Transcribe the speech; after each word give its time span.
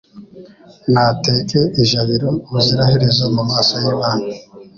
Nateke 0.91 1.59
ijabiro 1.81 2.29
ubuziraherezo 2.45 3.23
mu 3.35 3.43
maso 3.49 3.73
y’Imana 3.83 4.25